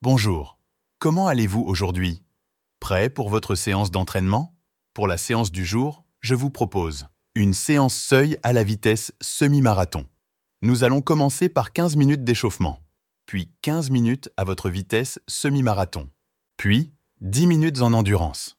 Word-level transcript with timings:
Bonjour. 0.00 0.60
Comment 1.00 1.26
allez-vous 1.26 1.62
aujourd'hui? 1.62 2.22
Prêt 2.78 3.10
pour 3.10 3.30
votre 3.30 3.56
séance 3.56 3.90
d'entraînement? 3.90 4.54
Pour 4.94 5.08
la 5.08 5.18
séance 5.18 5.50
du 5.50 5.66
jour, 5.66 6.04
je 6.20 6.36
vous 6.36 6.50
propose 6.50 7.08
une 7.34 7.52
séance 7.52 7.96
seuil 7.96 8.38
à 8.44 8.52
la 8.52 8.62
vitesse 8.62 9.12
semi-marathon. 9.20 10.06
Nous 10.62 10.84
allons 10.84 11.00
commencer 11.00 11.48
par 11.48 11.72
15 11.72 11.96
minutes 11.96 12.22
d'échauffement, 12.22 12.78
puis 13.26 13.50
15 13.62 13.90
minutes 13.90 14.30
à 14.36 14.44
votre 14.44 14.70
vitesse 14.70 15.18
semi-marathon, 15.26 16.08
puis 16.56 16.92
10 17.20 17.48
minutes 17.48 17.82
en 17.82 17.92
endurance. 17.92 18.56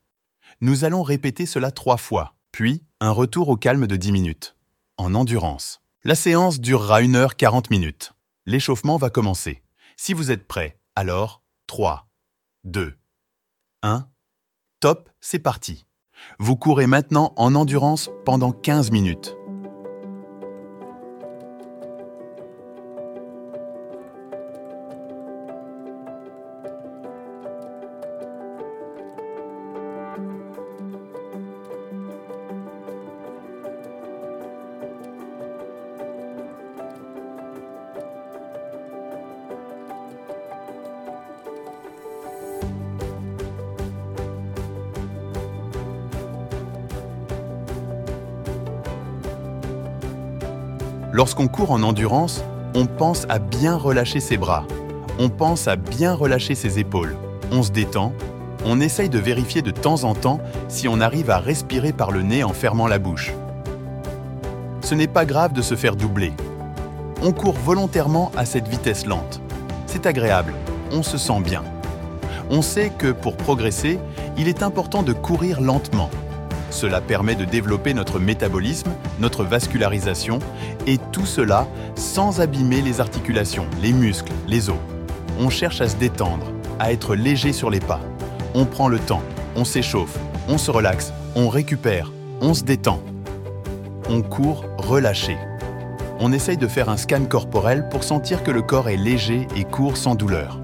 Nous 0.60 0.84
allons 0.84 1.04
répéter 1.04 1.46
cela 1.46 1.72
trois 1.72 1.96
fois, 1.96 2.36
puis 2.52 2.84
un 3.00 3.12
retour 3.12 3.48
au 3.48 3.56
calme 3.56 3.88
de 3.88 3.96
10 3.96 4.12
minutes, 4.12 4.58
en 4.98 5.16
endurance. 5.16 5.80
La 6.04 6.16
séance 6.16 6.60
durera 6.60 6.98
1 6.98 7.16
heure 7.16 7.38
40 7.38 7.70
minutes. 7.70 8.12
L'échauffement 8.46 8.98
va 8.98 9.10
commencer. 9.10 9.64
Si 9.96 10.14
vous 10.14 10.32
êtes 10.32 10.46
prêt, 10.46 10.79
alors 11.00 11.44
3, 11.68 12.10
2, 12.66 12.94
1. 13.84 14.10
Top, 14.82 15.10
c'est 15.22 15.40
parti. 15.40 15.88
Vous 16.40 16.58
courez 16.58 16.88
maintenant 16.88 17.32
en 17.38 17.56
endurance 17.56 18.10
pendant 18.26 18.52
15 18.52 18.92
minutes. 18.92 19.39
Lorsqu'on 51.20 51.50
court 51.50 51.72
en 51.72 51.84
endurance, 51.84 52.46
on 52.74 52.86
pense 52.86 53.26
à 53.28 53.40
bien 53.40 53.76
relâcher 53.76 54.22
ses 54.22 54.38
bras, 54.38 54.64
on 55.20 55.28
pense 55.28 55.68
à 55.68 55.76
bien 55.76 56.14
relâcher 56.14 56.56
ses 56.56 56.80
épaules, 56.80 57.18
on 57.52 57.62
se 57.62 57.72
détend, 57.72 58.14
on 58.64 58.80
essaye 58.80 59.10
de 59.10 59.20
vérifier 59.20 59.62
de 59.62 59.72
temps 59.72 60.06
en 60.06 60.16
temps 60.16 60.40
si 60.70 60.88
on 60.88 61.02
arrive 61.02 61.30
à 61.30 61.40
respirer 61.40 61.92
par 61.92 62.12
le 62.12 62.22
nez 62.22 62.42
en 62.46 62.54
fermant 62.54 62.88
la 62.88 63.00
bouche. 63.00 63.34
Ce 64.80 64.96
n'est 64.96 65.10
pas 65.10 65.26
grave 65.26 65.52
de 65.52 65.62
se 65.62 65.76
faire 65.76 65.98
doubler. 65.98 66.32
On 67.22 67.34
court 67.34 67.58
volontairement 67.66 68.32
à 68.38 68.46
cette 68.46 68.70
vitesse 68.70 69.06
lente. 69.06 69.42
C'est 69.88 70.06
agréable, 70.06 70.54
on 70.94 71.04
se 71.04 71.18
sent 71.18 71.42
bien. 71.42 71.66
On 72.50 72.62
sait 72.62 72.94
que 72.98 73.12
pour 73.12 73.36
progresser, 73.36 74.00
il 74.38 74.48
est 74.48 74.64
important 74.64 75.04
de 75.04 75.12
courir 75.12 75.60
lentement 75.60 76.10
cela 76.80 77.02
permet 77.02 77.36
de 77.36 77.44
développer 77.44 77.94
notre 77.94 78.20
métabolisme, 78.20 78.92
notre 79.20 79.44
vascularisation, 79.44 80.40
et 80.88 80.98
tout 81.12 81.26
cela 81.26 81.68
sans 81.96 82.40
abîmer 82.40 82.82
les 82.82 83.02
articulations, 83.02 83.66
les 83.82 83.92
muscles, 83.92 84.32
les 84.48 84.70
os. 84.70 84.78
On 85.40 85.50
cherche 85.50 85.82
à 85.82 85.90
se 85.90 85.98
détendre, 85.98 86.46
à 86.80 86.94
être 86.94 87.16
léger 87.16 87.52
sur 87.52 87.70
les 87.70 87.82
pas. 87.82 88.00
On 88.54 88.64
prend 88.64 88.88
le 88.88 88.98
temps, 88.98 89.22
on 89.58 89.66
s'échauffe, 89.66 90.18
on 90.48 90.58
se 90.58 90.72
relaxe, 90.72 91.12
on 91.36 91.50
récupère, 91.50 92.14
on 92.40 92.54
se 92.54 92.64
détend. 92.64 93.02
On 94.10 94.22
court 94.22 94.64
relâché. 94.78 95.36
On 96.22 96.32
essaye 96.32 96.58
de 96.58 96.68
faire 96.68 96.88
un 96.88 96.98
scan 96.98 97.26
corporel 97.26 97.90
pour 97.90 98.06
sentir 98.06 98.42
que 98.42 98.52
le 98.52 98.62
corps 98.62 98.88
est 98.88 98.98
léger 98.98 99.48
et 99.58 99.66
court 99.66 99.98
sans 99.98 100.16
douleur. 100.16 100.62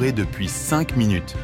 Depuis 0.00 0.48
5 0.48 0.96
minutes. 0.96 1.36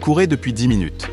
Vous 0.00 0.06
courez 0.06 0.26
depuis 0.26 0.54
10 0.54 0.66
minutes. 0.66 1.09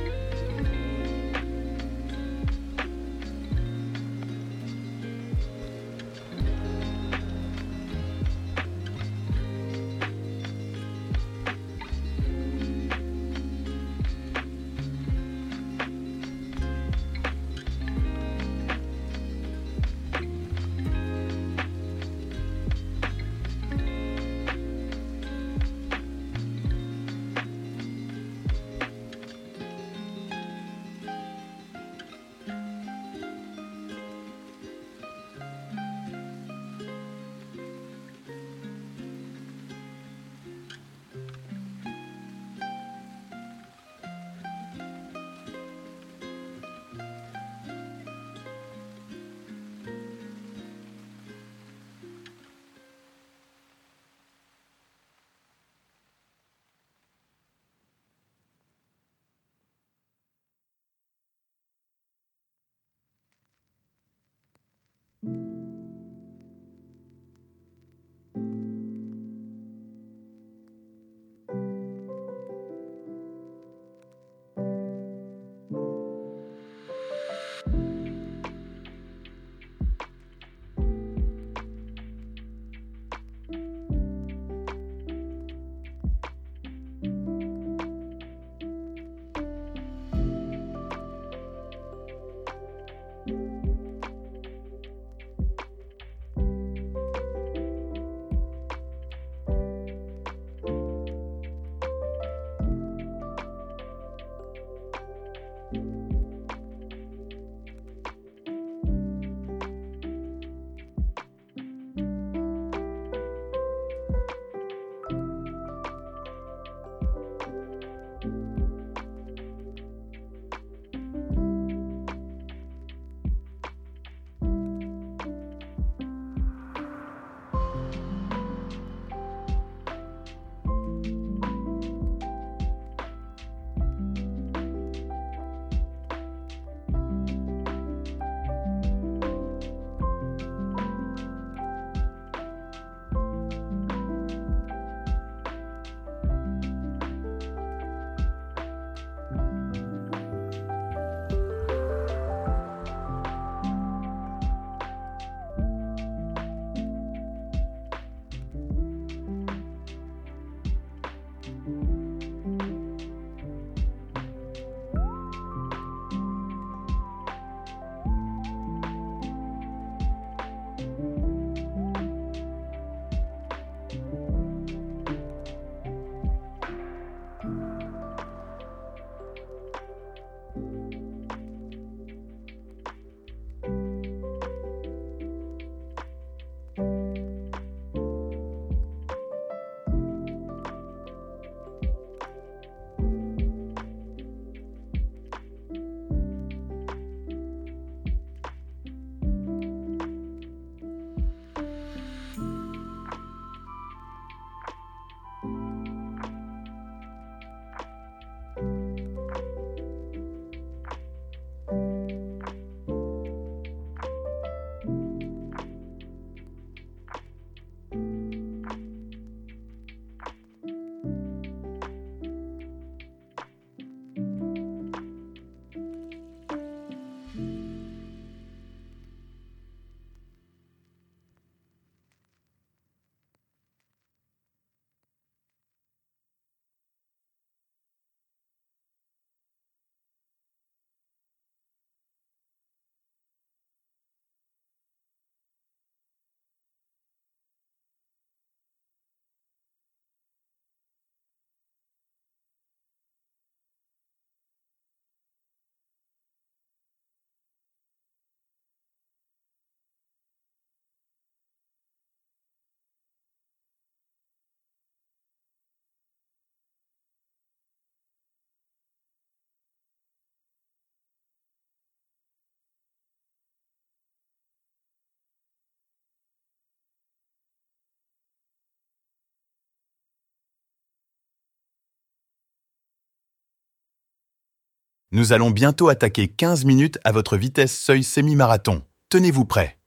Nous 285.12 285.32
allons 285.32 285.52
bientôt 285.52 285.90
attaquer 285.90 286.28
15 286.28 286.66
minutes 286.66 287.00
à 287.04 287.12
votre 287.12 287.38
vitesse 287.38 287.78
seuil 287.80 288.04
semi-marathon. 288.04 288.84
Tenez-vous 289.10 289.46
prêt. 289.46 289.80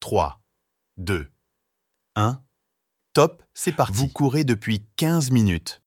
Trois, 0.00 0.40
deux, 0.96 1.28
un, 2.14 2.42
Top, 3.16 3.42
c'est 3.54 3.72
parti. 3.72 3.94
Vous 3.94 4.08
courez 4.08 4.44
depuis 4.44 4.84
15 4.96 5.30
minutes. 5.30 5.82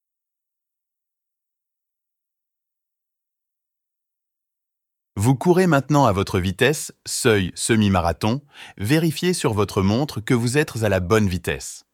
Vous 5.16 5.36
courez 5.36 5.68
maintenant 5.68 6.06
à 6.06 6.12
votre 6.12 6.40
vitesse, 6.40 6.92
seuil 7.06 7.52
semi-marathon. 7.54 8.42
Vérifiez 8.78 9.34
sur 9.34 9.54
votre 9.54 9.84
montre 9.84 10.22
que 10.22 10.34
vous 10.34 10.58
êtes 10.58 10.82
à 10.82 10.90
la 10.90 11.00
bonne 11.00 11.28
vitesse. 11.28 11.86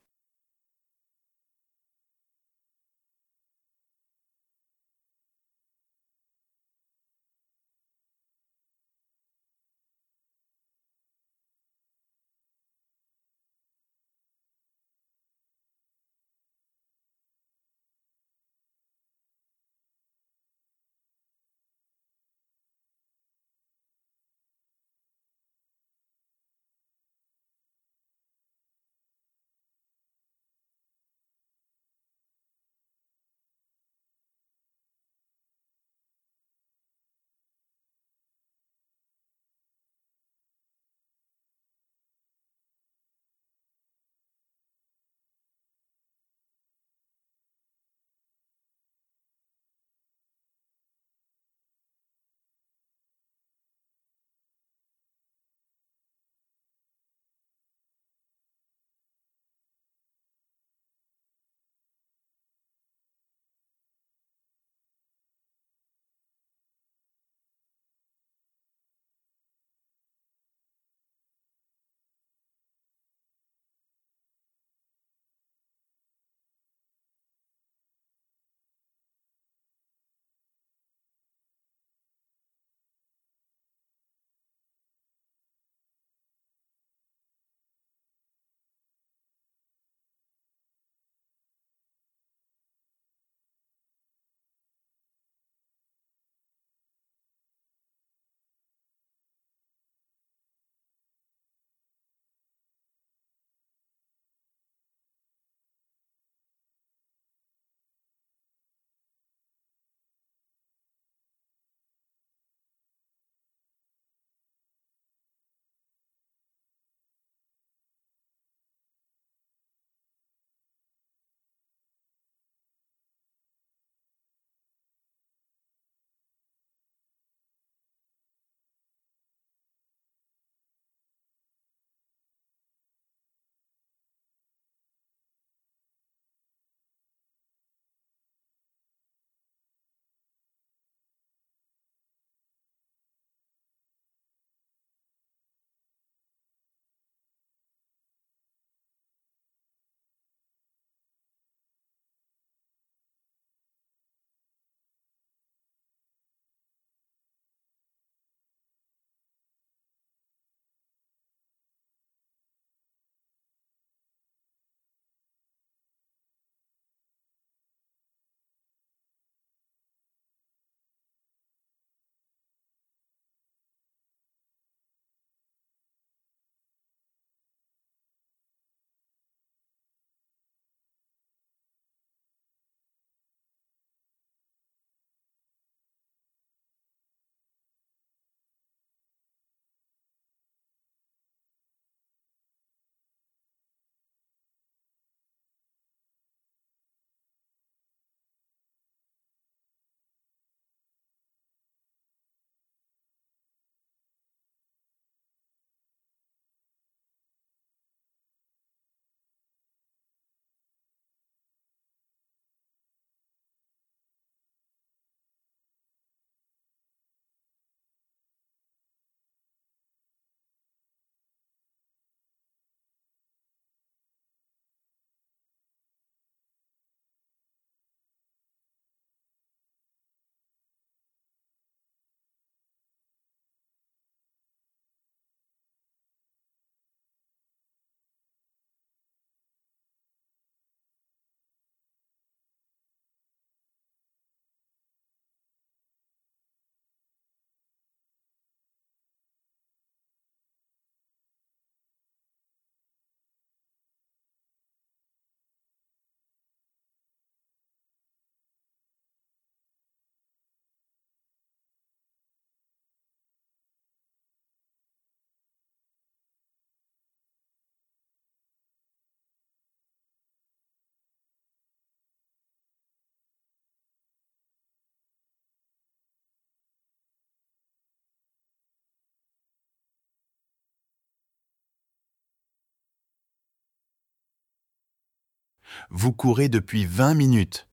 Vous 285.89 286.13
courez 286.13 286.49
depuis 286.49 286.85
20 286.85 287.13
minutes. 287.13 287.67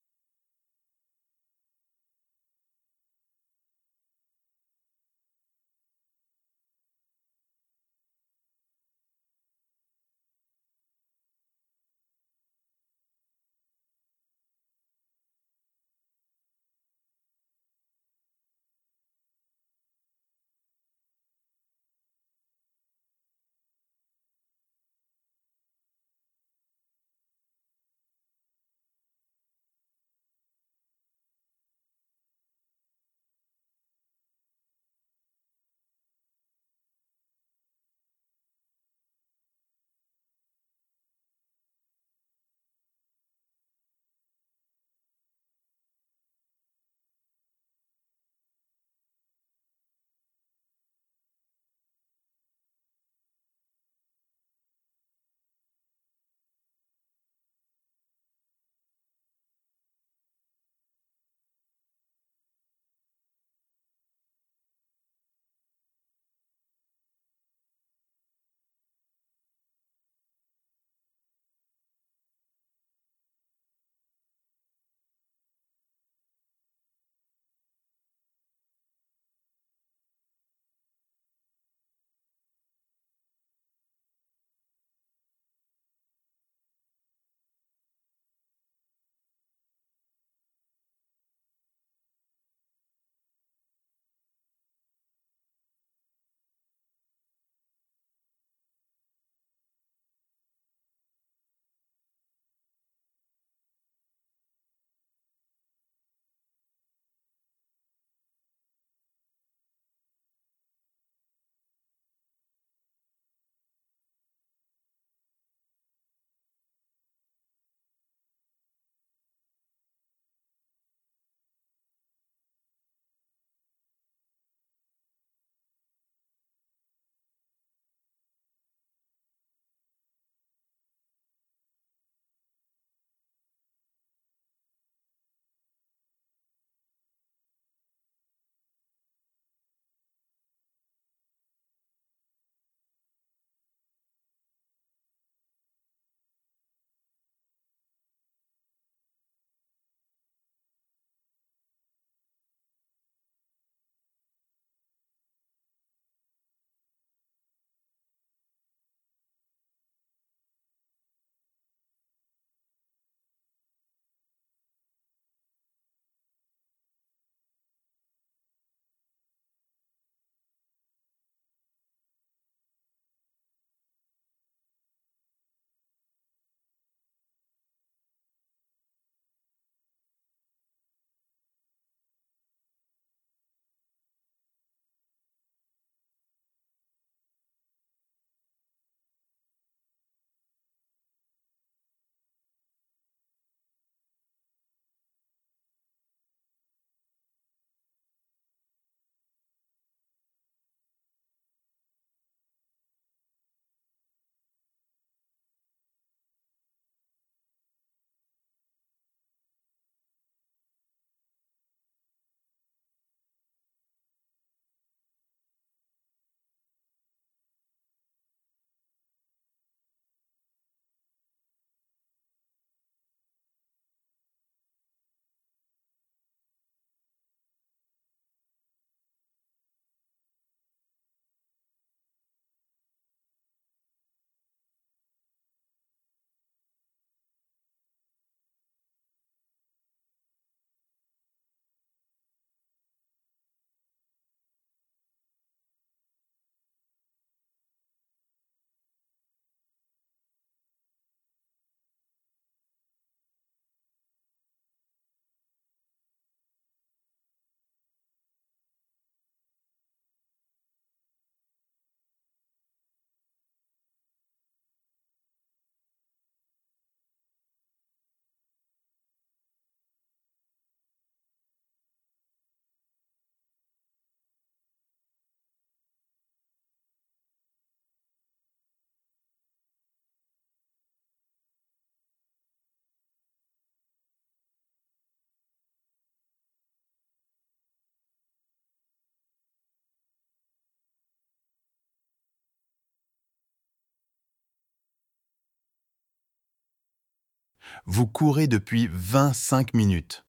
Vous 297.85 298.07
courez 298.07 298.47
depuis 298.47 298.89
25 298.91 299.73
minutes. 299.73 300.25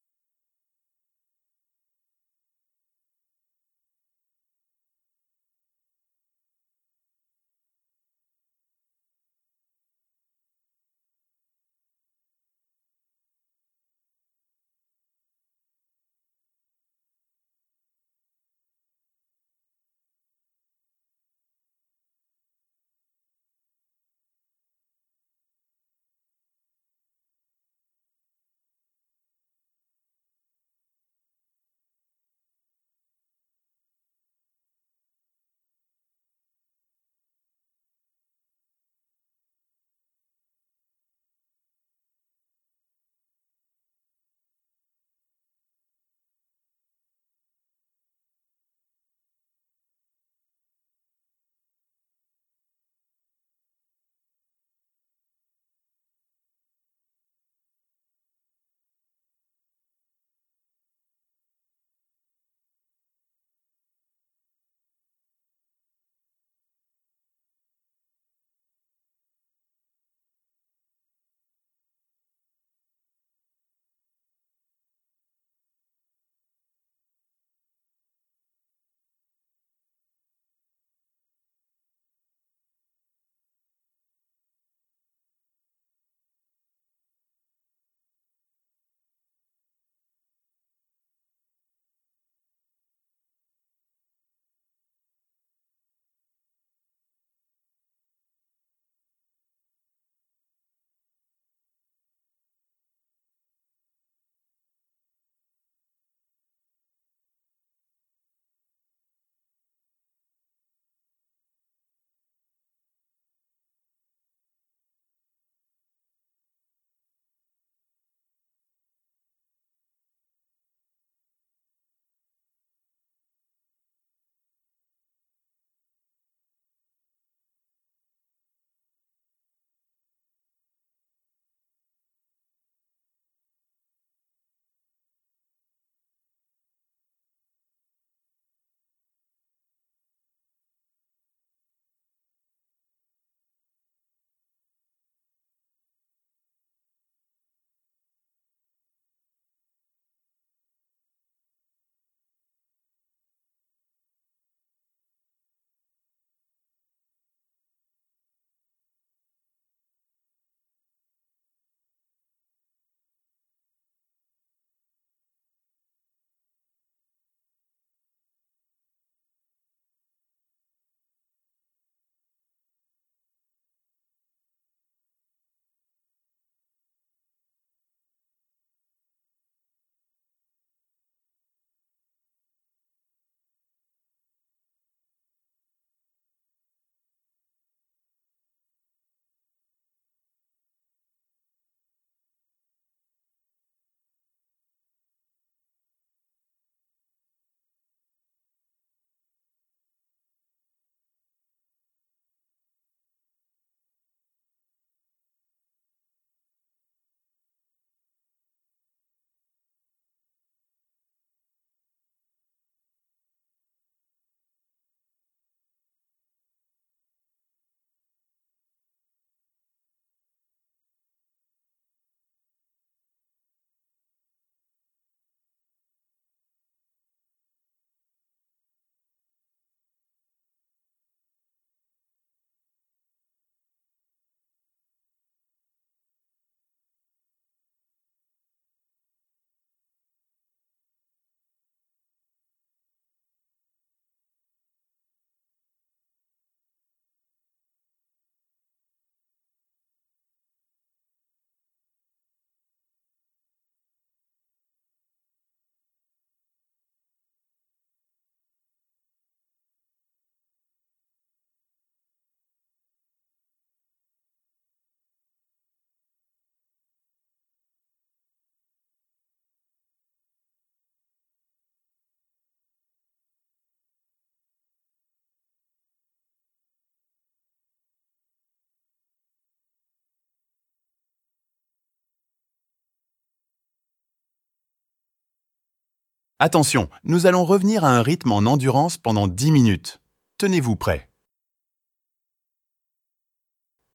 Attention, 286.40 286.90
nous 287.04 287.26
allons 287.26 287.44
revenir 287.44 287.84
à 287.84 287.96
un 287.96 288.02
rythme 288.02 288.32
en 288.32 288.38
endurance 288.38 288.98
pendant 288.98 289.28
10 289.28 289.52
minutes. 289.52 290.00
Tenez-vous 290.36 290.74
prêts. 290.74 291.08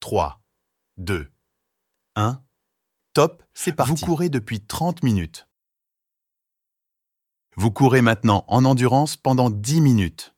3, 0.00 0.40
2, 0.96 1.30
1, 2.16 2.42
top. 3.12 3.42
C'est 3.52 3.72
parti. 3.72 3.92
Vous 3.92 4.06
courez 4.06 4.30
depuis 4.30 4.60
30 4.60 5.02
minutes. 5.02 5.48
Vous 7.56 7.70
courez 7.70 8.00
maintenant 8.00 8.46
en 8.48 8.64
endurance 8.64 9.18
pendant 9.18 9.50
10 9.50 9.82
minutes. 9.82 10.34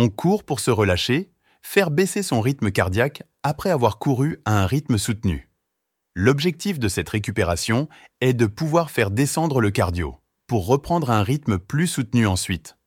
On 0.00 0.10
court 0.10 0.44
pour 0.44 0.60
se 0.60 0.70
relâcher, 0.70 1.32
faire 1.60 1.90
baisser 1.90 2.22
son 2.22 2.40
rythme 2.40 2.70
cardiaque 2.70 3.24
après 3.42 3.70
avoir 3.70 3.98
couru 3.98 4.40
à 4.44 4.62
un 4.62 4.64
rythme 4.64 4.96
soutenu. 4.96 5.50
L'objectif 6.14 6.78
de 6.78 6.86
cette 6.86 7.08
récupération 7.08 7.88
est 8.20 8.32
de 8.32 8.46
pouvoir 8.46 8.92
faire 8.92 9.10
descendre 9.10 9.60
le 9.60 9.72
cardio 9.72 10.20
pour 10.46 10.68
reprendre 10.68 11.10
un 11.10 11.24
rythme 11.24 11.58
plus 11.58 11.88
soutenu 11.88 12.28
ensuite. 12.28 12.78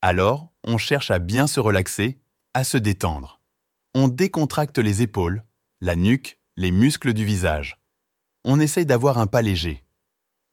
Alors, 0.00 0.52
on 0.64 0.78
cherche 0.78 1.12
à 1.12 1.20
bien 1.20 1.46
se 1.46 1.60
relaxer, 1.60 2.18
à 2.54 2.64
se 2.64 2.76
détendre. 2.76 3.40
On 3.94 4.08
décontracte 4.08 4.78
les 4.78 5.00
épaules, 5.00 5.44
la 5.80 5.94
nuque, 5.94 6.40
les 6.56 6.72
muscles 6.72 7.12
du 7.12 7.24
visage. 7.24 7.78
On 8.44 8.58
essaye 8.58 8.84
d'avoir 8.84 9.18
un 9.18 9.28
pas 9.28 9.42
léger 9.42 9.81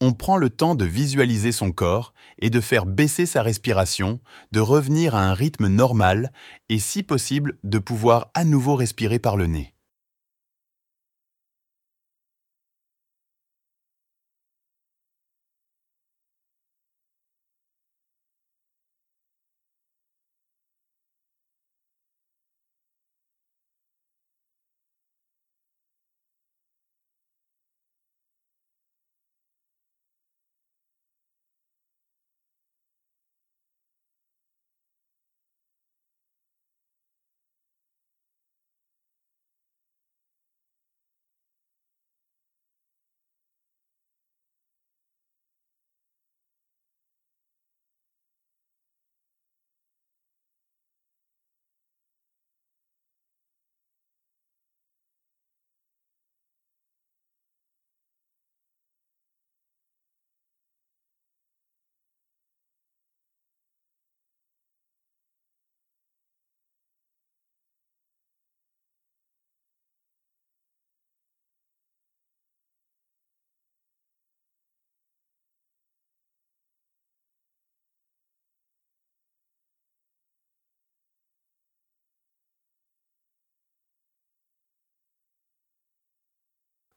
on 0.01 0.13
prend 0.13 0.37
le 0.37 0.49
temps 0.49 0.75
de 0.75 0.85
visualiser 0.85 1.51
son 1.51 1.71
corps 1.71 2.13
et 2.39 2.49
de 2.49 2.61
faire 2.61 2.85
baisser 2.85 3.25
sa 3.25 3.41
respiration, 3.41 4.19
de 4.51 4.59
revenir 4.59 5.15
à 5.15 5.23
un 5.23 5.33
rythme 5.33 5.67
normal 5.67 6.31
et 6.69 6.79
si 6.79 7.03
possible 7.03 7.57
de 7.63 7.79
pouvoir 7.79 8.31
à 8.33 8.45
nouveau 8.45 8.75
respirer 8.75 9.19
par 9.19 9.35
le 9.35 9.47
nez. 9.47 9.73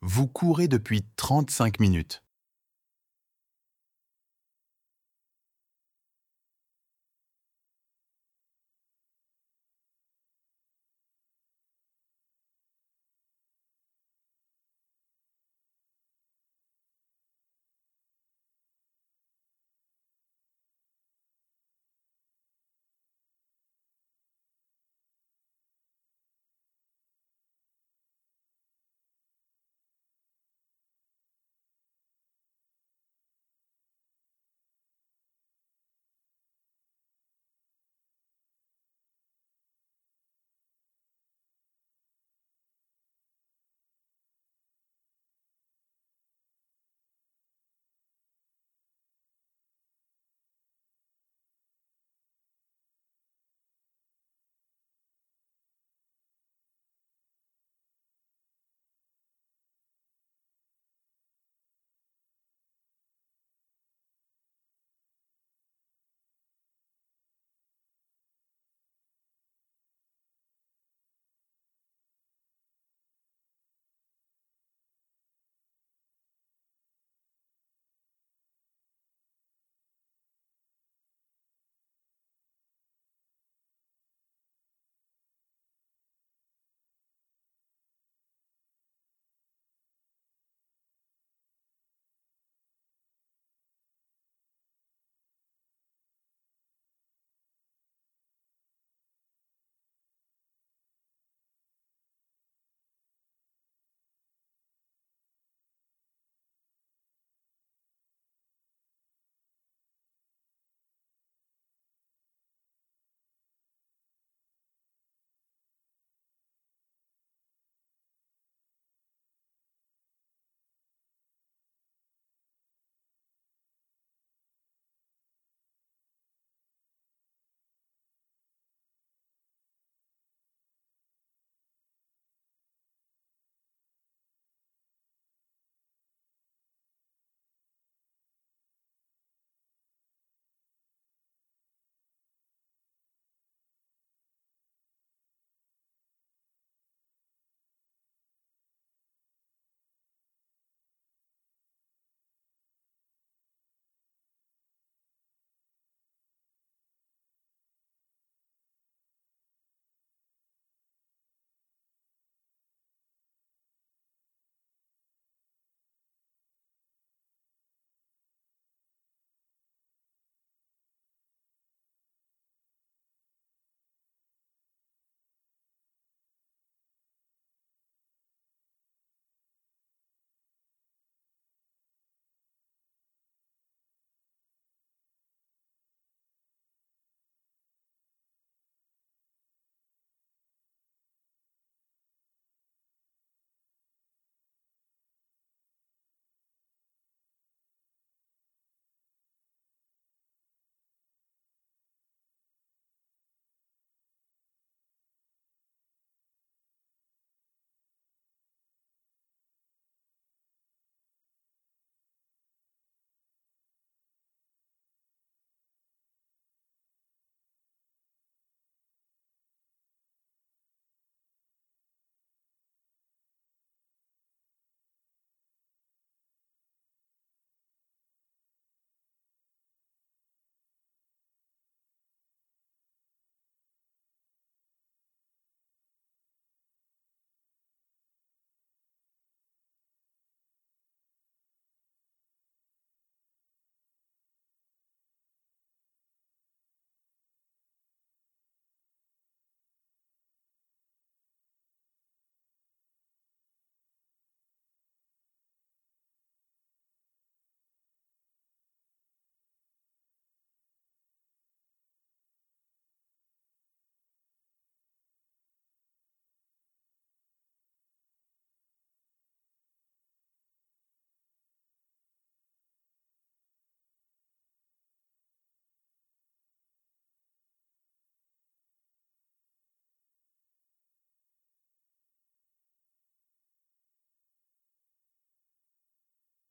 Vous 0.04 0.26
courez 0.26 0.66
depuis 0.66 1.04
35 1.14 1.78
minutes. 1.78 2.24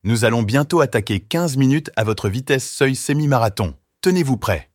Nous 0.04 0.24
allons 0.24 0.42
bientôt 0.42 0.80
attaquer 0.80 1.20
15 1.20 1.56
minutes 1.56 1.90
à 1.94 2.02
votre 2.02 2.28
vitesse 2.28 2.68
seuil 2.68 2.96
semi-marathon. 2.96 3.76
Tenez-vous 4.00 4.36
prêt. 4.36 4.68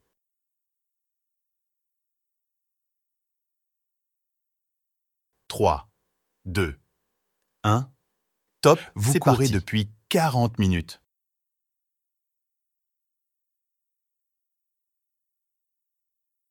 Trois, 5.49 5.89
deux, 6.45 6.79
un, 7.63 7.91
Top, 8.61 8.79
Vous 8.95 9.13
courez 9.19 9.37
parti. 9.37 9.51
depuis 9.51 9.91
40 10.09 10.59
minutes. 10.59 11.01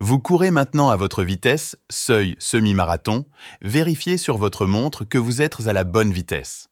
Vous 0.01 0.19
courez 0.19 0.51
maintenant 0.51 0.91
à 0.91 0.97
votre 0.97 1.25
vitesse, 1.25 1.77
seuil 1.91 2.37
semi-marathon. 2.39 3.25
Vérifiez 3.63 4.19
sur 4.19 4.37
votre 4.37 4.67
montre 4.67 5.05
que 5.05 5.19
vous 5.19 5.41
êtes 5.41 5.67
à 5.67 5.73
la 5.73 5.85
bonne 5.85 6.13
vitesse. 6.13 6.69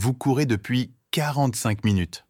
Vous 0.00 0.14
courez 0.14 0.46
depuis 0.46 0.94
45 1.10 1.84
minutes. 1.84 2.24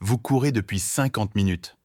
Vous 0.00 0.18
courez 0.18 0.52
depuis 0.52 0.78
50 0.78 1.34
minutes. 1.34 1.76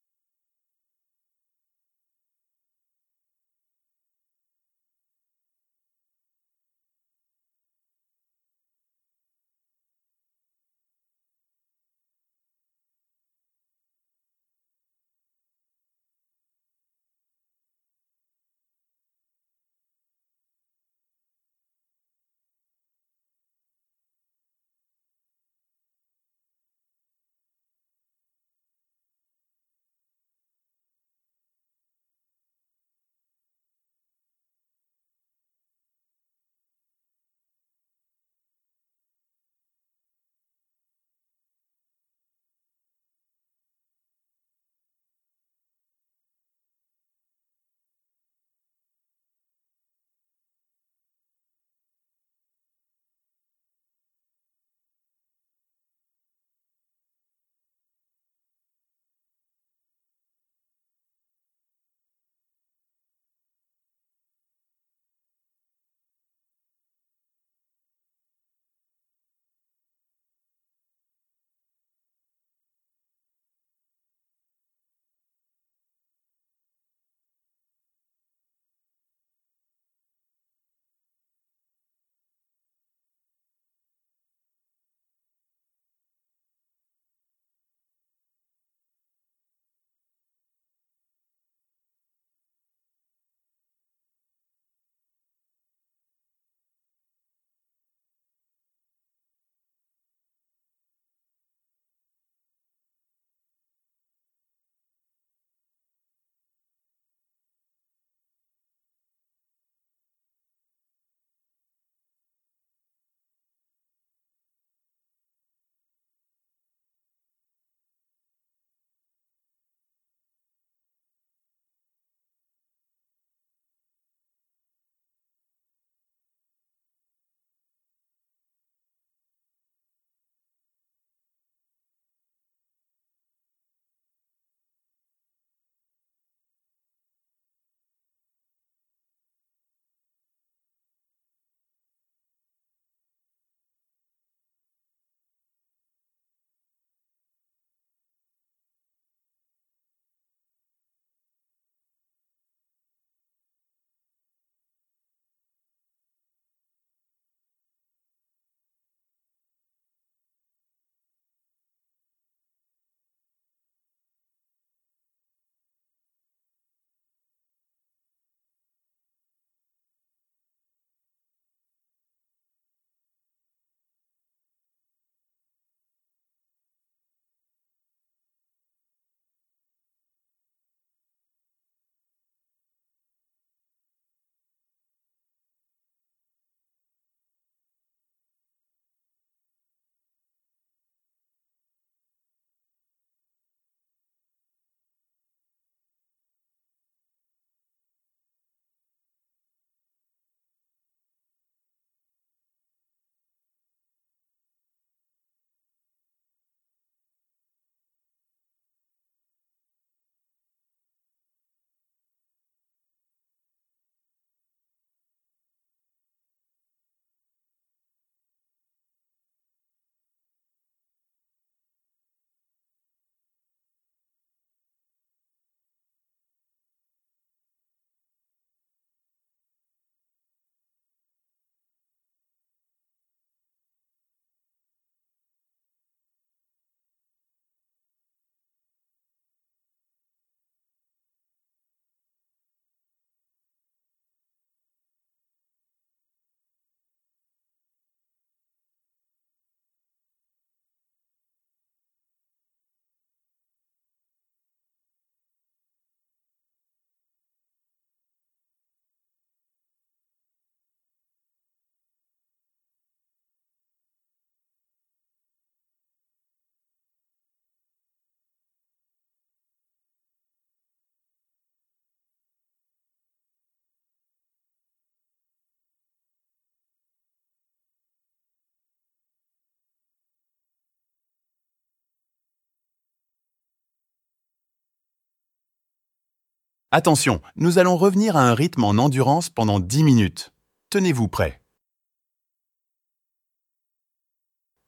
Attention, 286.72 287.22
nous 287.38 287.59
allons 287.59 287.78
revenir 287.78 288.18
à 288.18 288.28
un 288.28 288.34
rythme 288.34 288.65
en 288.65 288.72
endurance 288.72 289.30
pendant 289.30 289.61
10 289.61 289.84
minutes. 289.84 290.34
Tenez-vous 290.70 291.07
prêts. 291.07 291.41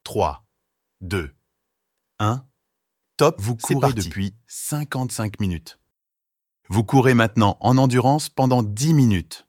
3, 0.04 0.45
2, 1.02 1.36
1, 2.20 2.45
Top, 3.18 3.41
vous 3.41 3.58
courez 3.58 3.91
depuis 3.91 4.34
55 4.47 5.41
minutes. 5.41 5.78
Vous 6.70 6.86
courez 6.86 7.14
maintenant 7.14 7.58
en 7.60 7.78
endurance 7.78 8.30
pendant 8.30 8.64
10 8.64 8.93
minutes. 8.93 9.45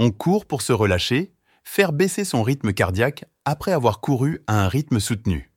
On 0.00 0.10
court 0.10 0.46
pour 0.46 0.62
se 0.62 0.72
relâcher, 0.72 1.34
faire 1.62 1.92
baisser 1.92 2.24
son 2.24 2.42
rythme 2.42 2.72
cardiaque 2.72 3.24
après 3.44 3.72
avoir 3.72 4.00
couru 4.00 4.42
à 4.46 4.64
un 4.64 4.68
rythme 4.68 4.98
soutenu. 4.98 5.52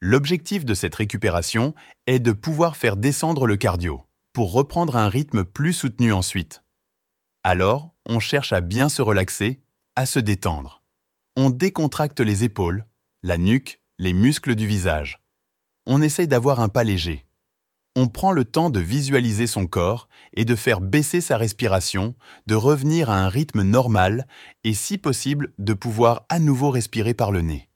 L'objectif 0.00 0.64
de 0.64 0.74
cette 0.74 0.94
récupération 0.94 1.74
est 2.06 2.18
de 2.18 2.32
pouvoir 2.32 2.76
faire 2.76 2.96
descendre 2.96 3.46
le 3.46 3.56
cardio 3.56 4.04
pour 4.32 4.52
reprendre 4.52 4.96
un 4.96 5.08
rythme 5.08 5.44
plus 5.44 5.72
soutenu 5.72 6.12
ensuite. 6.12 6.64
Alors, 7.44 7.94
on 8.06 8.20
cherche 8.20 8.52
à 8.52 8.60
bien 8.60 8.88
se 8.88 9.02
relaxer, 9.02 9.60
à 9.96 10.06
se 10.06 10.18
détendre. 10.18 10.82
On 11.36 11.50
décontracte 11.50 12.20
les 12.20 12.44
épaules, 12.44 12.84
la 13.22 13.38
nuque, 13.38 13.80
les 13.98 14.12
muscles 14.12 14.54
du 14.54 14.66
visage. 14.66 15.20
On 15.86 16.02
essaye 16.02 16.28
d'avoir 16.28 16.60
un 16.60 16.68
pas 16.68 16.84
léger. 16.84 17.27
On 18.00 18.06
prend 18.06 18.30
le 18.30 18.44
temps 18.44 18.70
de 18.70 18.78
visualiser 18.78 19.48
son 19.48 19.66
corps 19.66 20.08
et 20.32 20.44
de 20.44 20.54
faire 20.54 20.80
baisser 20.80 21.20
sa 21.20 21.36
respiration, 21.36 22.14
de 22.46 22.54
revenir 22.54 23.10
à 23.10 23.18
un 23.18 23.28
rythme 23.28 23.62
normal 23.62 24.28
et 24.62 24.72
si 24.72 24.98
possible 24.98 25.52
de 25.58 25.72
pouvoir 25.72 26.24
à 26.28 26.38
nouveau 26.38 26.70
respirer 26.70 27.12
par 27.12 27.32
le 27.32 27.40
nez. 27.40 27.68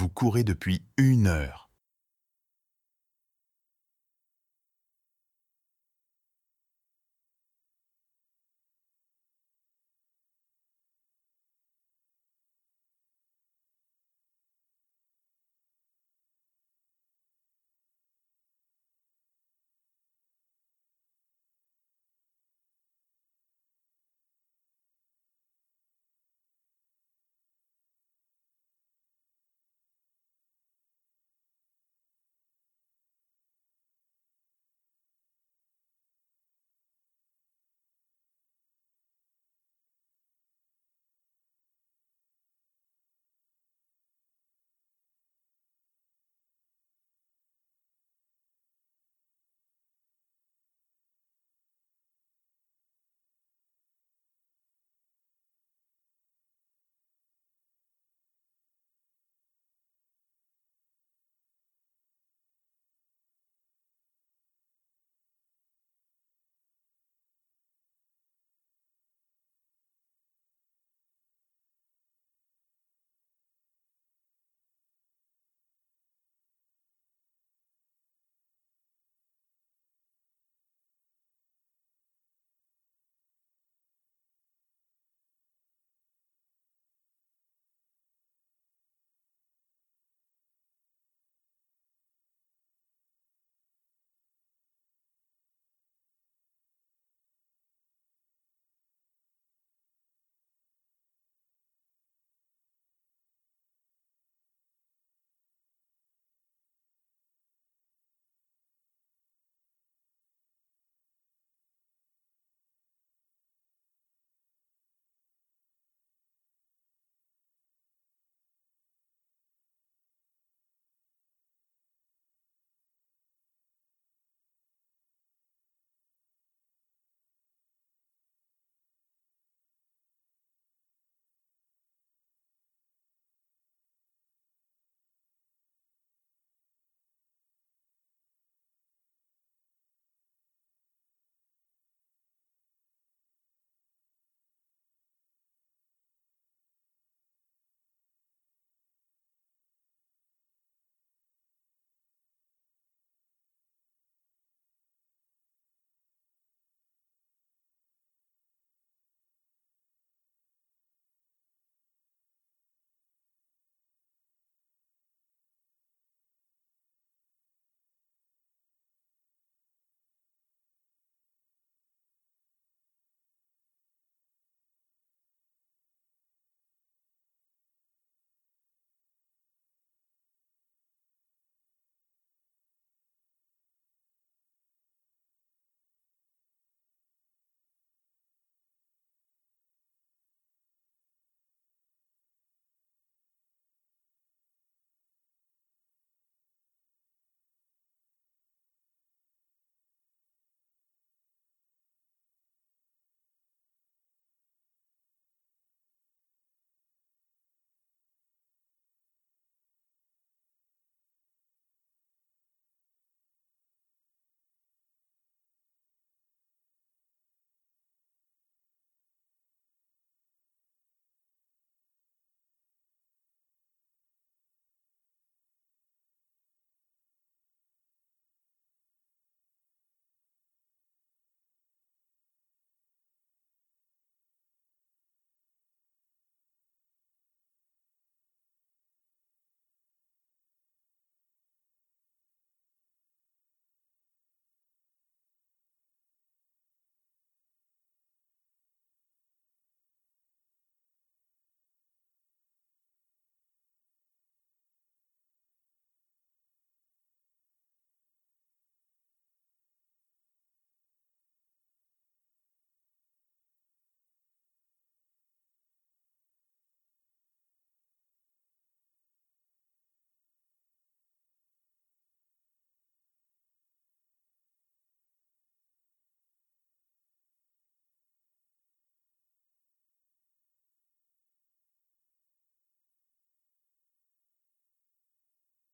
Vous 0.00 0.08
courez 0.08 0.44
depuis 0.44 0.82
une 0.96 1.26
heure. 1.26 1.69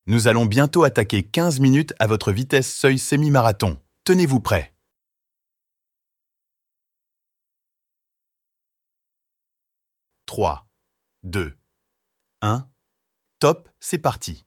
Nous 0.08 0.28
allons 0.28 0.46
bientôt 0.46 0.84
attaquer 0.84 1.24
15 1.24 1.58
minutes 1.58 1.92
à 1.98 2.06
votre 2.06 2.30
vitesse 2.30 2.72
seuil 2.72 2.98
semi-marathon. 2.98 3.78
Tenez-vous 4.04 4.40
prêt. 4.40 4.72
Trois, 10.26 10.68
deux, 11.24 11.56
un, 12.42 12.68
Top, 13.38 13.68
c'est 13.80 13.98
parti. 13.98 14.46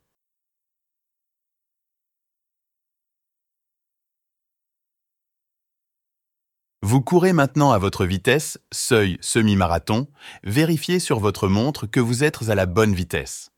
Vous 6.81 7.01
courez 7.01 7.33
maintenant 7.33 7.71
à 7.71 7.77
votre 7.77 8.05
vitesse, 8.05 8.57
seuil 8.71 9.17
semi-marathon, 9.21 10.07
vérifiez 10.43 10.99
sur 10.99 11.19
votre 11.19 11.47
montre 11.47 11.85
que 11.85 11.99
vous 11.99 12.23
êtes 12.23 12.49
à 12.49 12.55
la 12.55 12.65
bonne 12.65 12.95
vitesse. 12.95 13.51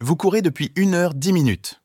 Vous 0.00 0.14
courez 0.14 0.42
depuis 0.42 0.70
une 0.76 0.94
heure 0.94 1.12
dix 1.12 1.32
minutes. 1.32 1.82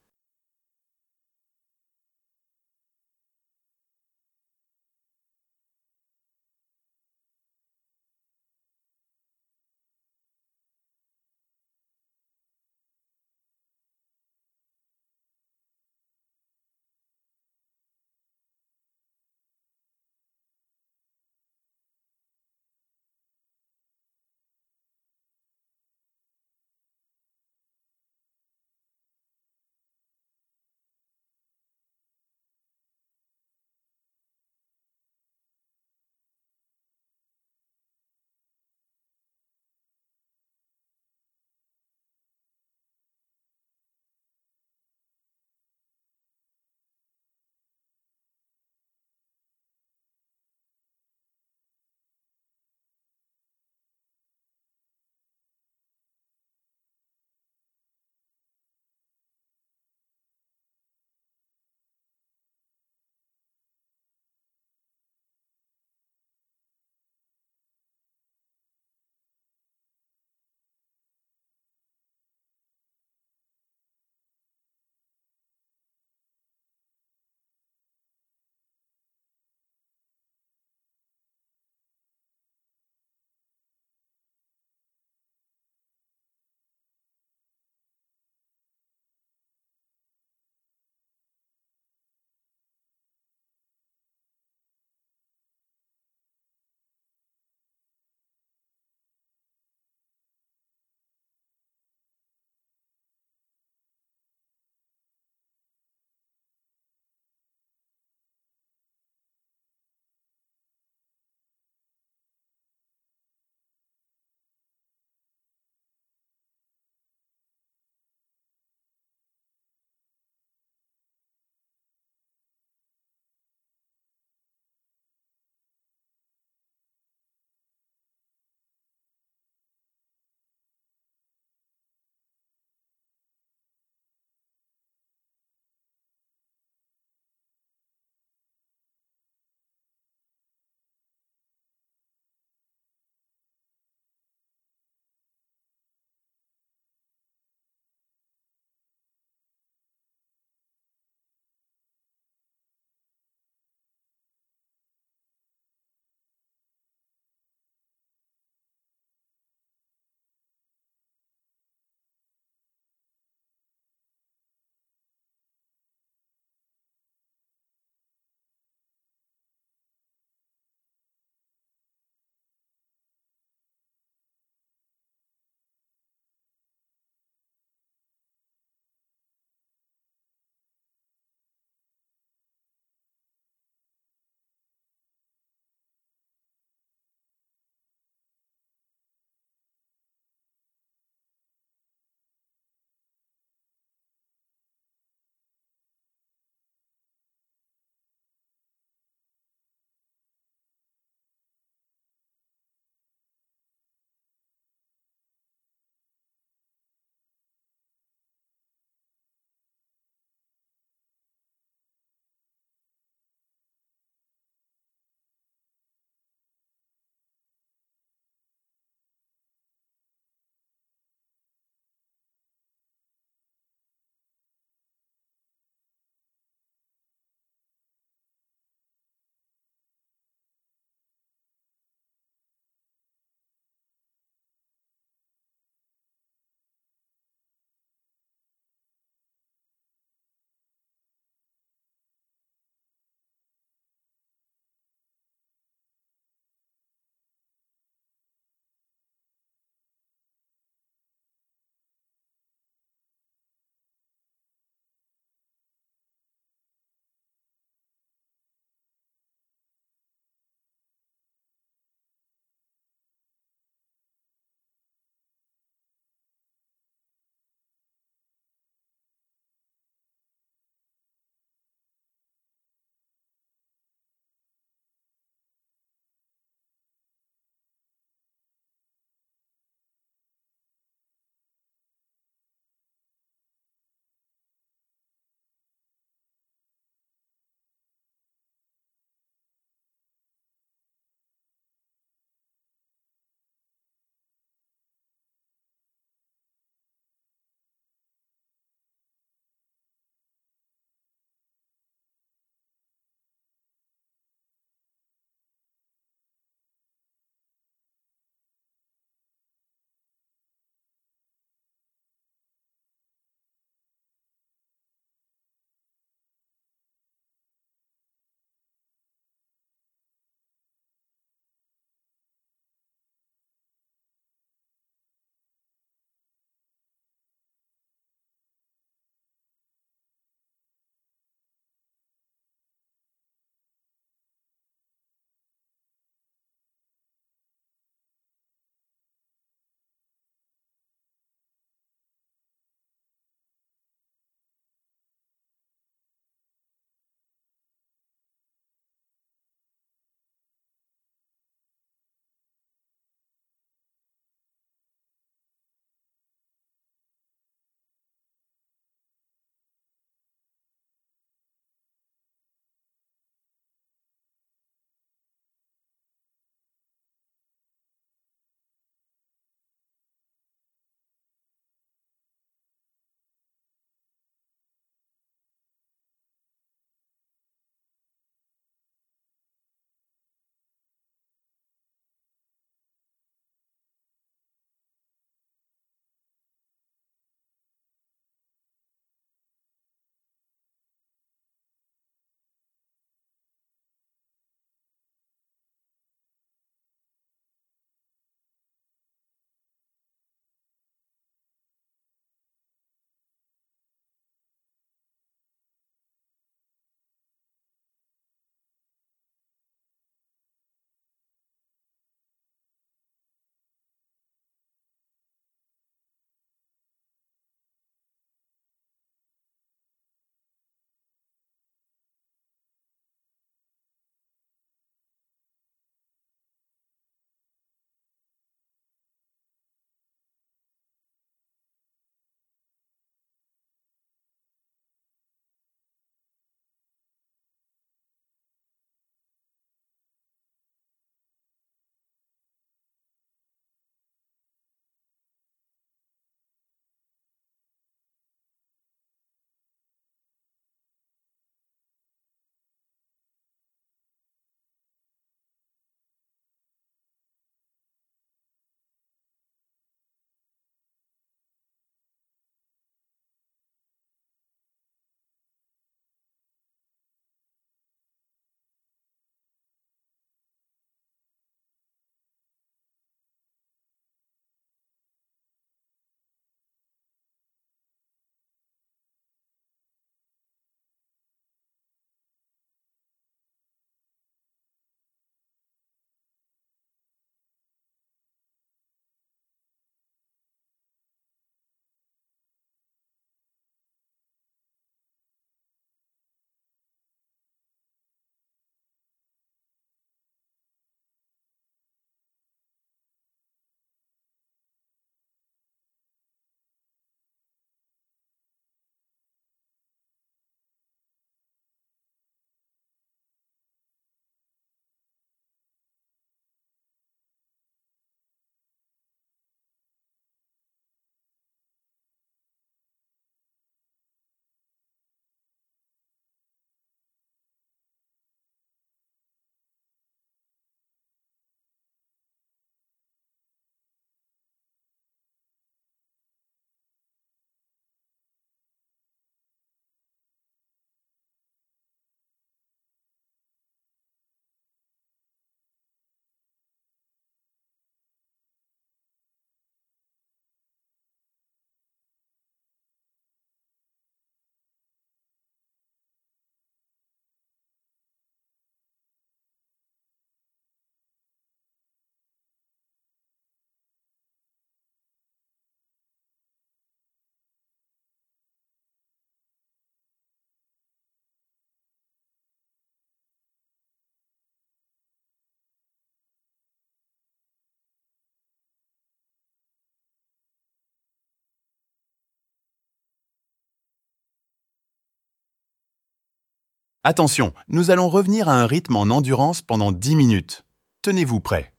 Attention, 587.05 587.53
nous 587.67 587.91
allons 587.91 588.07
revenir 588.07 588.47
à 588.47 588.53
un 588.53 588.65
rythme 588.65 588.95
en 588.95 589.01
endurance 589.01 589.61
pendant 589.61 589.91
10 589.91 590.15
minutes. 590.15 590.65
Tenez-vous 591.01 591.41
prêts. 591.41 591.73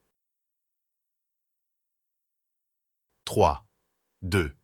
3, 3.24 3.66
2, 4.20 4.54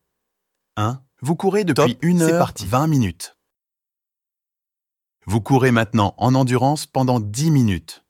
1. 0.77 1.03
Vous 1.23 1.35
courez 1.35 1.65
depuis 1.65 1.95
Top, 1.95 2.05
1 2.05 2.19
c'est 2.19 2.33
heure 2.33 2.39
parti. 2.39 2.67
20 2.67 2.89
minutes. 2.89 3.39
Vous 5.25 5.41
courez 5.41 5.71
maintenant 5.71 6.15
en 6.19 6.35
endurance 6.35 6.85
pendant 6.85 7.21
10 7.21 7.51
minutes. 7.51 8.05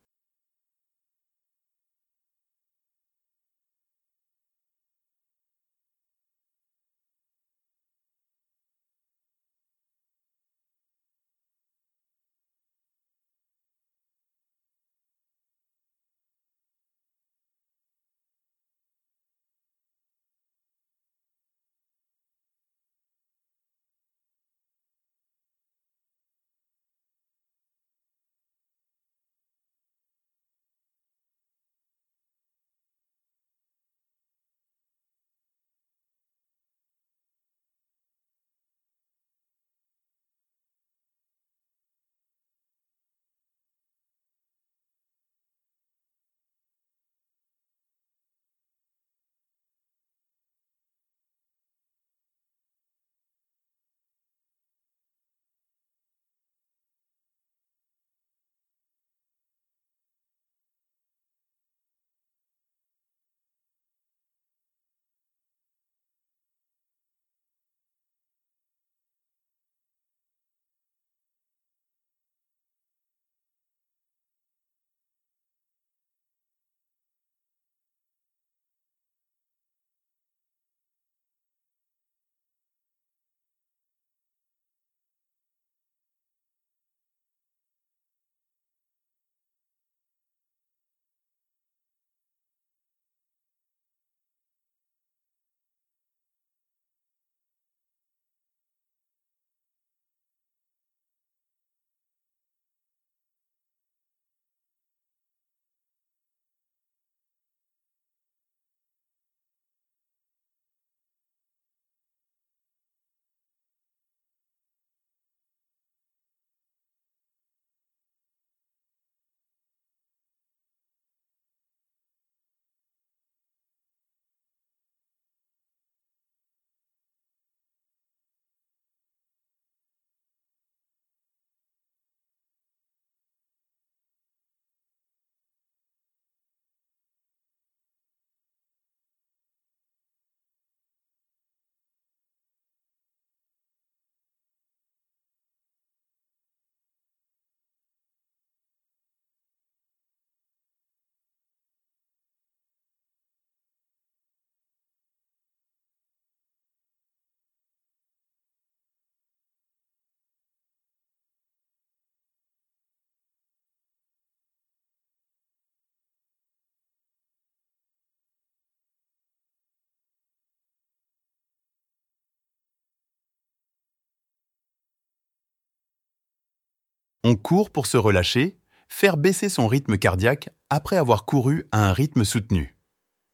On 177.22 177.36
court 177.36 177.70
pour 177.70 177.86
se 177.86 177.96
relâcher, 177.96 178.58
faire 178.88 179.16
baisser 179.16 179.48
son 179.48 179.66
rythme 179.66 179.98
cardiaque 179.98 180.48
après 180.70 180.96
avoir 180.96 181.26
couru 181.26 181.66
à 181.70 181.88
un 181.88 181.92
rythme 181.92 182.24
soutenu. 182.24 182.76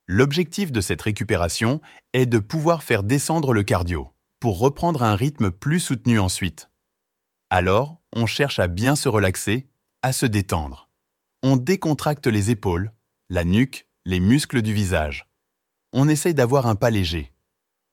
L'objectif 0.08 0.72
de 0.72 0.80
cette 0.80 1.02
récupération 1.02 1.80
est 2.12 2.26
de 2.26 2.38
pouvoir 2.38 2.82
faire 2.82 3.02
descendre 3.02 3.52
le 3.52 3.62
cardio 3.62 4.12
pour 4.40 4.58
reprendre 4.58 5.02
un 5.02 5.16
rythme 5.16 5.50
plus 5.50 5.80
soutenu 5.80 6.18
ensuite. 6.18 6.70
Alors, 7.50 8.00
on 8.14 8.26
cherche 8.26 8.58
à 8.58 8.66
bien 8.66 8.96
se 8.96 9.08
relaxer, 9.08 9.68
à 10.02 10.12
se 10.12 10.26
détendre. 10.26 10.90
On 11.42 11.56
décontracte 11.56 12.26
les 12.26 12.50
épaules, 12.50 12.92
la 13.28 13.44
nuque, 13.44 13.88
les 14.04 14.20
muscles 14.20 14.62
du 14.62 14.72
visage. 14.72 15.28
On 15.92 16.08
essaye 16.08 16.34
d'avoir 16.34 16.66
un 16.66 16.74
pas 16.74 16.90
léger. 16.90 17.32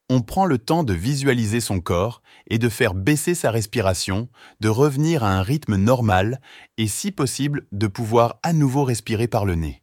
On 0.09 0.21
prend 0.21 0.45
le 0.45 0.57
temps 0.57 0.83
de 0.83 0.93
visualiser 0.93 1.59
son 1.59 1.79
corps 1.79 2.21
et 2.47 2.59
de 2.59 2.69
faire 2.69 2.93
baisser 2.93 3.35
sa 3.35 3.51
respiration, 3.51 4.29
de 4.59 4.69
revenir 4.69 5.23
à 5.23 5.31
un 5.33 5.41
rythme 5.41 5.75
normal 5.75 6.41
et 6.77 6.87
si 6.87 7.11
possible 7.11 7.67
de 7.71 7.87
pouvoir 7.87 8.39
à 8.43 8.53
nouveau 8.53 8.83
respirer 8.83 9.27
par 9.27 9.45
le 9.45 9.55
nez. 9.55 9.82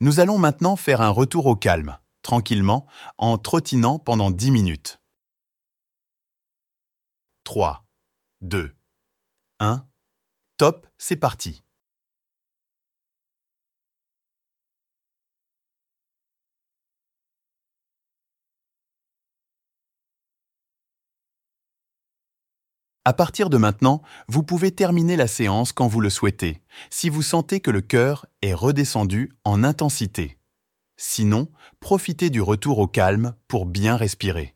Nous 0.00 0.20
allons 0.20 0.38
maintenant 0.38 0.76
faire 0.76 1.00
un 1.00 1.10
retour 1.10 1.46
au 1.46 1.56
calme, 1.56 1.98
tranquillement, 2.22 2.86
en 3.18 3.38
trottinant 3.38 3.98
pendant 3.98 4.30
10 4.30 4.50
minutes. 4.50 5.00
3, 7.44 7.84
2, 8.42 8.74
1. 9.60 9.86
Top, 10.56 10.86
c'est 10.98 11.16
parti. 11.16 11.63
À 23.06 23.12
partir 23.12 23.50
de 23.50 23.58
maintenant, 23.58 24.00
vous 24.28 24.42
pouvez 24.42 24.70
terminer 24.70 25.16
la 25.16 25.26
séance 25.26 25.72
quand 25.72 25.86
vous 25.86 26.00
le 26.00 26.08
souhaitez, 26.08 26.62
si 26.88 27.10
vous 27.10 27.20
sentez 27.20 27.60
que 27.60 27.70
le 27.70 27.82
cœur 27.82 28.24
est 28.40 28.54
redescendu 28.54 29.36
en 29.44 29.62
intensité. 29.62 30.38
Sinon, 30.96 31.48
profitez 31.80 32.30
du 32.30 32.40
retour 32.40 32.78
au 32.78 32.86
calme 32.86 33.34
pour 33.46 33.66
bien 33.66 33.96
respirer. 33.96 34.54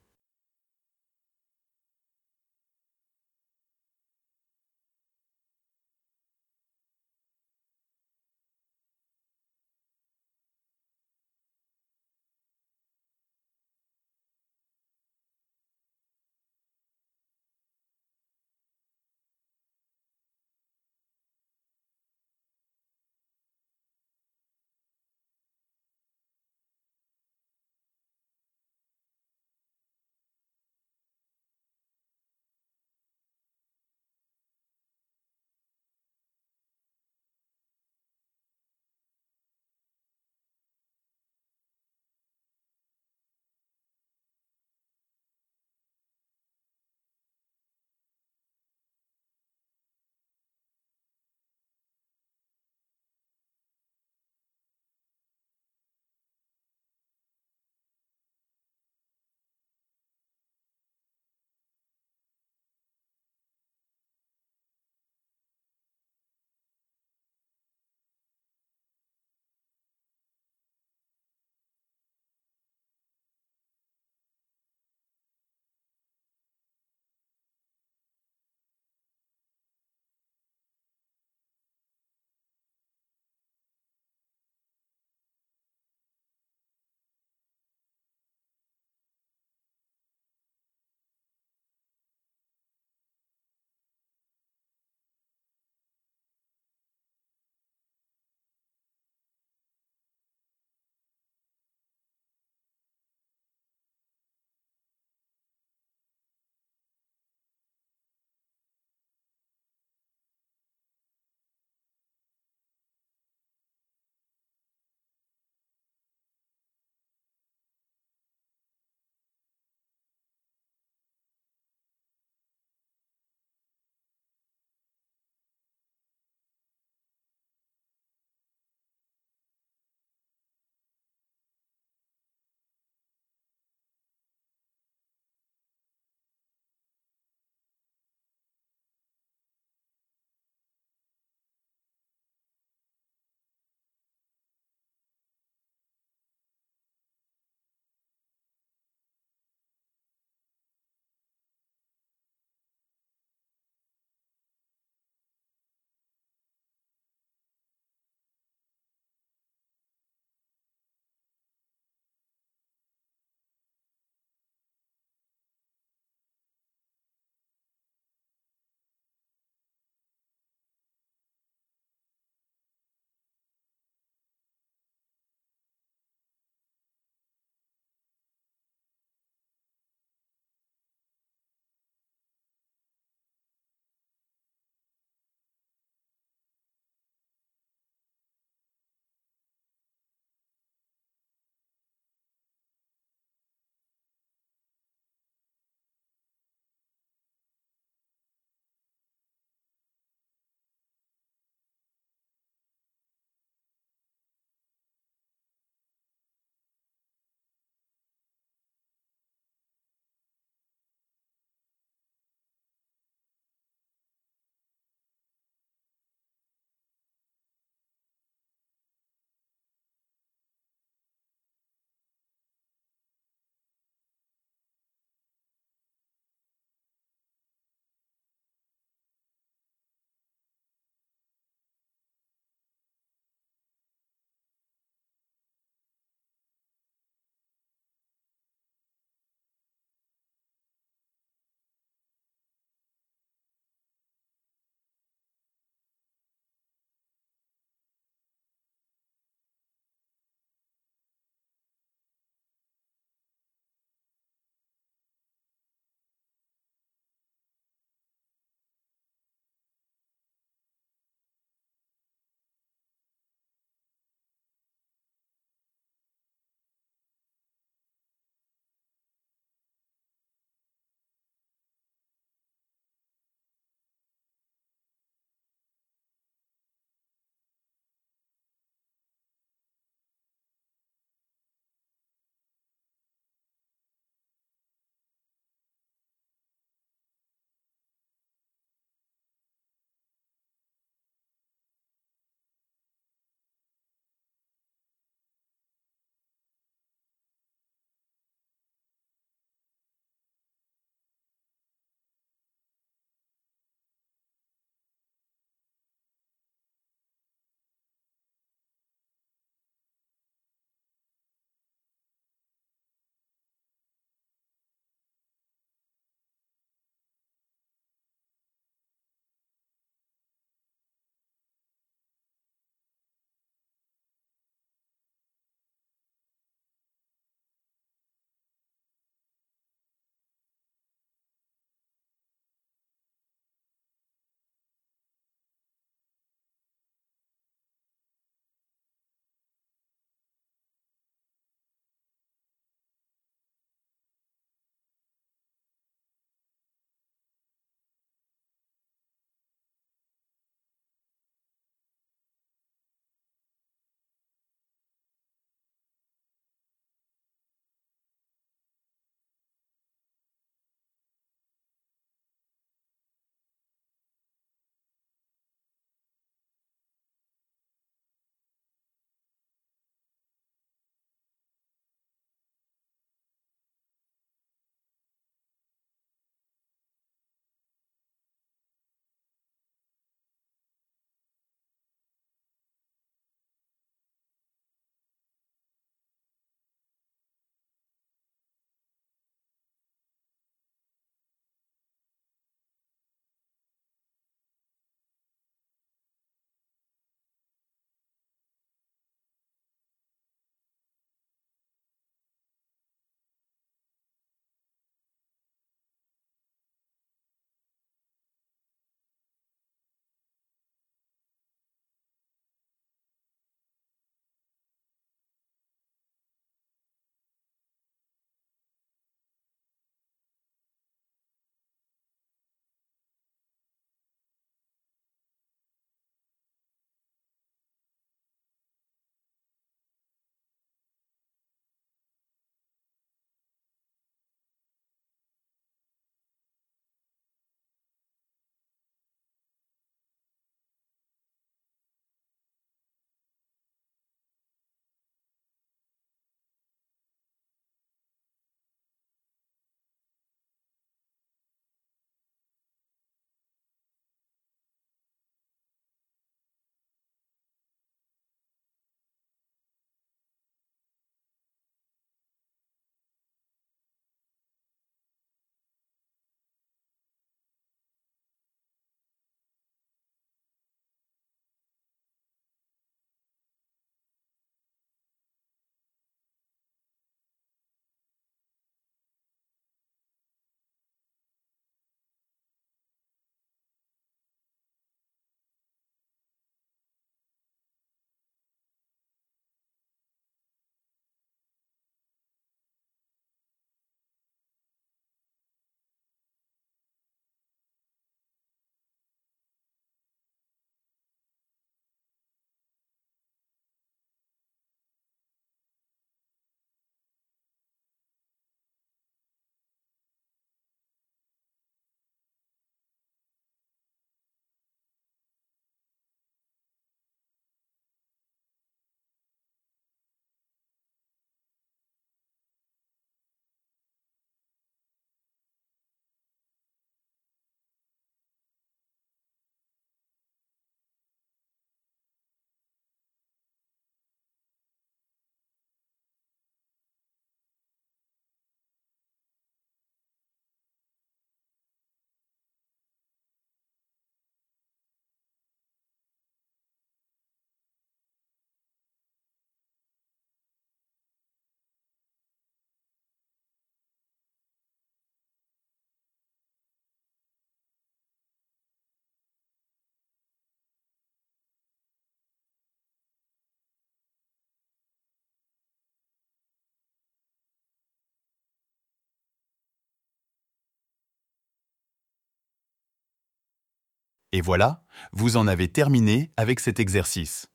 Et 574.32 574.40
voilà, 574.40 574.84
vous 575.12 575.36
en 575.36 575.46
avez 575.46 575.68
terminé 575.68 576.32
avec 576.36 576.60
cet 576.60 576.80
exercice. 576.80 577.46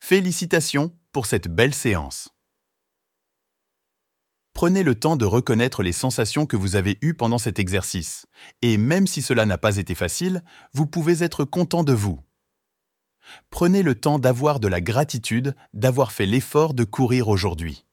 Félicitations 0.00 0.96
pour 1.12 1.26
cette 1.26 1.48
belle 1.48 1.74
séance. 1.74 2.30
Prenez 4.52 4.84
le 4.84 4.94
temps 4.94 5.16
de 5.16 5.24
reconnaître 5.24 5.82
les 5.82 5.92
sensations 5.92 6.46
que 6.46 6.56
vous 6.56 6.76
avez 6.76 6.98
eues 7.02 7.14
pendant 7.14 7.38
cet 7.38 7.58
exercice, 7.58 8.26
et 8.62 8.76
même 8.76 9.08
si 9.08 9.20
cela 9.20 9.46
n'a 9.46 9.58
pas 9.58 9.78
été 9.78 9.96
facile, 9.96 10.44
vous 10.72 10.86
pouvez 10.86 11.24
être 11.24 11.44
content 11.44 11.82
de 11.82 11.92
vous. 11.92 12.20
Prenez 13.50 13.82
le 13.82 13.96
temps 13.96 14.20
d'avoir 14.20 14.60
de 14.60 14.68
la 14.68 14.80
gratitude 14.80 15.56
d'avoir 15.72 16.12
fait 16.12 16.26
l'effort 16.26 16.74
de 16.74 16.84
courir 16.84 17.28
aujourd'hui. 17.28 17.83